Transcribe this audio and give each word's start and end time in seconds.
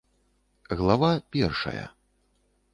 ГЛАВА 0.77 1.11
ПЕРШАЯ. 1.29 1.91